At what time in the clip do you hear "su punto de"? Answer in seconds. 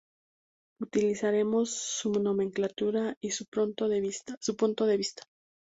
3.29-4.01